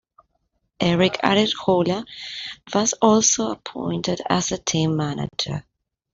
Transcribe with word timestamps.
Erick 0.79 1.19
Arejola 1.23 2.03
was 2.73 2.93
also 3.03 3.51
appointed 3.51 4.19
as 4.27 4.49
the 4.49 4.57
team 4.57 4.97
Manager. 4.97 5.63